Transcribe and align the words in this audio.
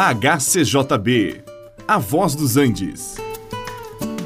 HCJB, 0.00 1.42
A 1.88 1.98
Voz 1.98 2.36
dos 2.36 2.56
Andes. 2.56 3.16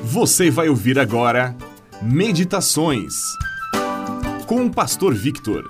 Você 0.05 0.51
vai 0.51 0.69
ouvir 0.69 0.99
agora 0.99 1.57
Meditações 2.03 3.15
com 4.47 4.67
o 4.67 4.71
Pastor 4.71 5.15
Victor. 5.15 5.67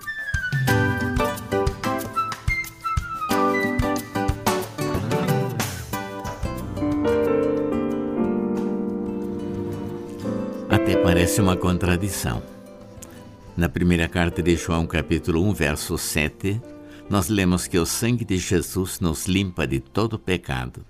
Até 10.68 10.96
parece 10.96 11.40
uma 11.40 11.56
contradição. 11.56 12.42
Na 13.56 13.68
primeira 13.68 14.08
carta 14.08 14.42
de 14.42 14.56
João, 14.56 14.84
capítulo 14.84 15.48
1, 15.48 15.52
verso 15.54 15.96
7, 15.96 16.60
nós 17.08 17.28
lemos 17.28 17.66
que 17.66 17.78
o 17.78 17.86
sangue 17.86 18.24
de 18.24 18.38
Jesus 18.38 19.00
nos 19.00 19.26
limpa 19.26 19.66
de 19.66 19.80
todo 19.80 20.18
pecado. 20.18 20.84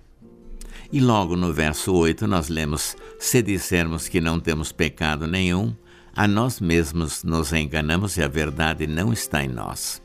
E 0.93 1.01
logo 1.01 1.37
no 1.37 1.53
verso 1.53 1.95
8 1.95 2.27
nós 2.27 2.49
lemos: 2.49 2.97
Se 3.19 3.43
dissermos 3.43 4.09
que 4.09 4.21
não 4.21 4.39
temos 4.39 4.73
pecado 4.73 5.27
nenhum, 5.27 5.75
a 6.15 6.29
nós 6.29 6.61
mesmos 6.61 7.25
nos 7.25 7.53
enganamos 7.53 8.17
e 8.17 8.23
a 8.23 8.29
verdade 8.29 8.87
não 8.87 9.13
está 9.13 9.43
em 9.43 9.49
nós. 9.49 10.03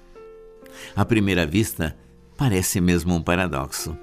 À 0.95 1.03
primeira 1.03 1.45
vista, 1.45 1.97
parece 2.37 2.79
mesmo 2.79 3.13
um 3.13 3.21
paradoxo. 3.21 3.97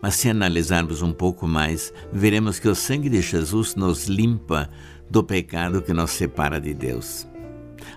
Mas 0.00 0.14
se 0.14 0.30
analisarmos 0.30 1.02
um 1.02 1.12
pouco 1.12 1.48
mais, 1.48 1.92
veremos 2.12 2.60
que 2.60 2.68
o 2.68 2.74
sangue 2.74 3.08
de 3.08 3.20
Jesus 3.20 3.74
nos 3.74 4.06
limpa 4.06 4.70
do 5.10 5.24
pecado 5.24 5.82
que 5.82 5.92
nos 5.92 6.12
separa 6.12 6.60
de 6.60 6.72
Deus. 6.72 7.26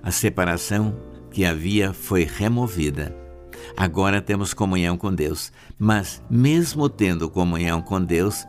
A 0.01 0.09
separação 0.09 0.97
que 1.29 1.45
havia 1.45 1.93
foi 1.93 2.23
removida 2.23 3.20
Agora 3.75 4.21
temos 4.21 4.53
comunhão 4.53 4.97
com 4.97 5.13
Deus, 5.13 5.51
mas 5.77 6.21
mesmo 6.29 6.89
tendo 6.89 7.29
comunhão 7.29 7.81
com 7.81 8.03
Deus, 8.03 8.45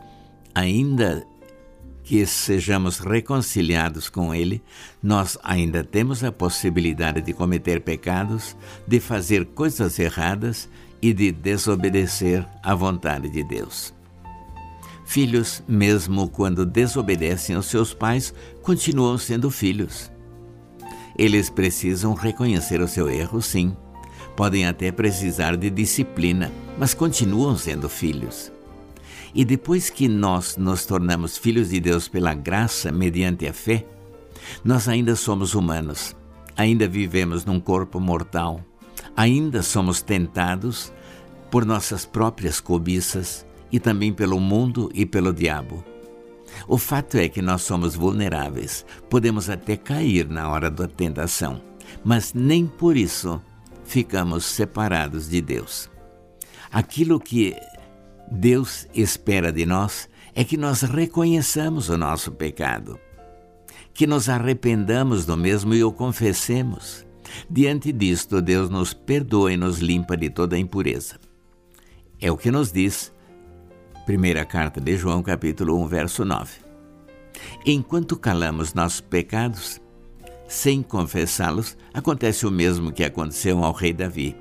ainda 0.53 1.25
que 2.03 2.25
sejamos 2.25 2.99
reconciliados 2.99 4.09
com 4.09 4.35
Ele, 4.35 4.61
nós 5.01 5.37
ainda 5.41 5.83
temos 5.83 6.23
a 6.23 6.31
possibilidade 6.31 7.21
de 7.21 7.33
cometer 7.33 7.81
pecados, 7.81 8.55
de 8.85 8.99
fazer 8.99 9.45
coisas 9.45 9.97
erradas 9.97 10.69
e 11.01 11.13
de 11.13 11.31
desobedecer 11.31 12.45
à 12.61 12.75
vontade 12.75 13.29
de 13.29 13.43
Deus. 13.43 13.93
Filhos, 15.05 15.63
mesmo 15.67 16.29
quando 16.29 16.65
desobedecem 16.65 17.55
aos 17.55 17.67
seus 17.67 17.93
pais, 17.93 18.33
continuam 18.61 19.17
sendo 19.17 19.49
filhos. 19.49 20.11
Eles 21.17 21.49
precisam 21.49 22.13
reconhecer 22.13 22.81
o 22.81 22.87
seu 22.87 23.09
erro, 23.09 23.41
sim, 23.41 23.75
podem 24.35 24.65
até 24.65 24.91
precisar 24.91 25.55
de 25.55 25.69
disciplina, 25.69 26.51
mas 26.77 26.93
continuam 26.93 27.57
sendo 27.57 27.87
filhos. 27.87 28.51
E 29.33 29.43
depois 29.43 29.89
que 29.89 30.07
nós 30.07 30.57
nos 30.57 30.85
tornamos 30.85 31.37
filhos 31.37 31.69
de 31.69 31.79
Deus 31.79 32.07
pela 32.07 32.33
graça, 32.33 32.91
mediante 32.91 33.47
a 33.47 33.53
fé, 33.53 33.85
nós 34.63 34.87
ainda 34.87 35.15
somos 35.15 35.55
humanos, 35.55 36.15
ainda 36.55 36.87
vivemos 36.87 37.45
num 37.45 37.59
corpo 37.59 37.99
mortal, 37.99 38.63
ainda 39.15 39.63
somos 39.63 40.01
tentados 40.01 40.91
por 41.49 41.65
nossas 41.65 42.05
próprias 42.05 42.59
cobiças 42.59 43.45
e 43.71 43.79
também 43.79 44.13
pelo 44.13 44.39
mundo 44.39 44.91
e 44.93 45.05
pelo 45.05 45.33
diabo. 45.33 45.83
O 46.67 46.77
fato 46.77 47.17
é 47.17 47.27
que 47.27 47.41
nós 47.41 47.63
somos 47.63 47.95
vulneráveis, 47.95 48.85
podemos 49.09 49.49
até 49.49 49.75
cair 49.75 50.27
na 50.27 50.49
hora 50.49 50.69
da 50.69 50.87
tentação, 50.87 51.59
mas 52.03 52.33
nem 52.33 52.67
por 52.67 52.95
isso 52.95 53.41
ficamos 53.85 54.45
separados 54.45 55.29
de 55.29 55.41
Deus. 55.41 55.89
Aquilo 56.71 57.19
que 57.19 57.55
Deus 58.31 58.87
espera 58.93 59.51
de 59.51 59.65
nós 59.65 60.09
é 60.33 60.43
que 60.43 60.57
nós 60.57 60.81
reconheçamos 60.81 61.89
o 61.89 61.97
nosso 61.97 62.31
pecado, 62.31 62.99
que 63.93 64.07
nos 64.07 64.27
arrependamos 64.29 65.25
do 65.25 65.37
mesmo 65.37 65.73
e 65.75 65.83
o 65.83 65.91
confessemos. 65.91 67.05
Diante 67.49 67.91
disto, 67.91 68.41
Deus 68.41 68.69
nos 68.69 68.93
perdoa 68.93 69.53
e 69.53 69.57
nos 69.57 69.79
limpa 69.79 70.17
de 70.17 70.29
toda 70.29 70.57
impureza. 70.57 71.19
É 72.19 72.31
o 72.31 72.37
que 72.37 72.51
nos 72.51 72.71
diz 72.71 73.13
primeira 74.05 74.43
carta 74.43 74.81
de 74.81 74.97
João, 74.97 75.21
capítulo 75.23 75.79
1, 75.83 75.87
verso 75.87 76.25
9. 76.25 76.51
Enquanto 77.65 78.17
calamos 78.17 78.73
nossos 78.73 79.01
pecados, 79.01 79.81
sem 80.47 80.81
confessá-los, 80.81 81.77
acontece 81.93 82.45
o 82.45 82.51
mesmo 82.51 82.91
que 82.91 83.03
aconteceu 83.03 83.63
ao 83.63 83.71
rei 83.71 83.93
Davi. 83.93 84.35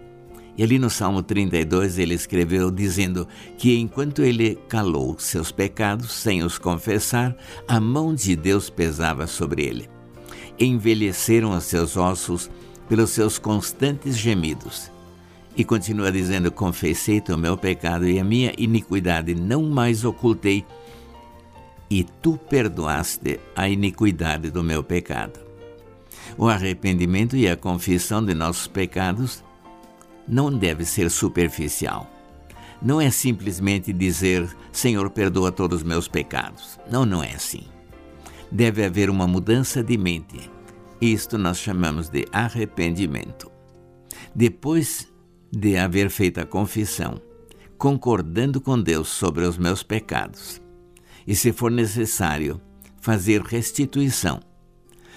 E 0.57 0.63
ali 0.63 0.79
no 0.79 0.91
Salmo 0.91 1.23
32 1.23 1.99
ele 1.99 2.15
escreveu 2.15 2.71
dizendo 2.71 3.27
que 3.57 3.79
enquanto 3.79 4.23
ele 4.23 4.57
calou 4.69 5.19
seus 5.19 5.51
pecados 5.51 6.13
sem 6.13 6.43
os 6.43 6.59
confessar, 6.59 7.35
a 7.67 7.81
mão 7.81 8.15
de 8.15 8.37
Deus 8.37 8.69
pesava 8.69 9.27
sobre 9.27 9.65
ele. 9.65 9.89
Envelheceram 10.59 11.57
os 11.57 11.65
seus 11.65 11.97
ossos 11.97 12.51
pelos 12.89 13.11
seus 13.11 13.39
constantes 13.39 14.19
gemidos. 14.19 14.91
E 15.57 15.65
continua 15.65 16.13
dizendo: 16.13 16.51
Confessei 16.51 17.23
o 17.31 17.37
meu 17.37 17.57
pecado 17.57 18.07
e 18.07 18.19
a 18.19 18.25
minha 18.25 18.53
iniquidade 18.59 19.35
não 19.35 19.63
mais 19.63 20.05
ocultei, 20.05 20.65
e 21.91 22.05
tu 22.05 22.39
perdoaste 22.39 23.41
a 23.57 23.69
iniquidade 23.69 24.51
do 24.51 24.63
meu 24.63 24.83
pecado. 24.83 25.42
O 26.37 26.49
arrependimento 26.49 27.37
e 27.37 27.49
a 27.49 27.57
confissão 27.57 28.25
de 28.25 28.35
nossos 28.35 28.67
pecados 28.67 29.45
não 30.27 30.57
deve 30.57 30.85
ser 30.85 31.11
superficial. 31.11 32.11
Não 32.81 33.01
é 33.01 33.11
simplesmente 33.11 33.93
dizer, 33.93 34.49
Senhor, 34.73 35.11
perdoa 35.11 35.53
todos 35.53 35.79
os 35.79 35.85
meus 35.85 36.09
pecados. 36.09 36.79
Não, 36.91 37.05
não 37.05 37.23
é 37.23 37.33
assim. 37.35 37.65
Deve 38.51 38.85
haver 38.85 39.09
uma 39.09 39.27
mudança 39.27 39.83
de 39.83 39.97
mente. 39.97 40.51
Isto 41.01 41.39
nós 41.39 41.59
chamamos 41.59 42.09
de 42.09 42.27
arrependimento. 42.33 43.51
Depois 44.35 45.09
de 45.51 45.77
haver 45.77 46.11
feito 46.11 46.41
a 46.41 46.47
confissão, 46.47 47.21
concordando 47.77 48.61
com 48.61 48.81
Deus 48.81 49.09
sobre 49.09 49.45
os 49.45 49.59
meus 49.59 49.83
pecados, 49.83 50.61
e 51.27 51.37
se 51.37 51.53
for 51.53 51.71
necessário, 51.71 52.61
fazer 53.01 53.43
restituição 53.43 54.41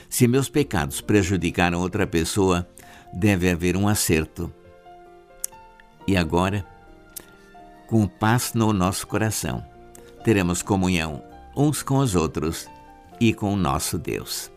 se 0.09 0.27
meus 0.27 0.49
pecados 0.49 1.01
prejudicaram 1.01 1.79
outra 1.79 2.05
pessoa, 2.07 2.67
deve 3.13 3.49
haver 3.49 3.75
um 3.75 3.87
acerto. 3.87 4.51
E 6.07 6.15
agora, 6.15 6.65
com 7.87 8.07
paz 8.07 8.53
no 8.53 8.71
nosso 8.71 9.07
coração, 9.07 9.65
teremos 10.23 10.61
comunhão 10.61 11.23
uns 11.55 11.81
com 11.81 11.97
os 11.97 12.15
outros 12.15 12.67
e 13.19 13.33
com 13.33 13.53
o 13.53 13.57
nosso 13.57 13.97
Deus. 13.97 14.51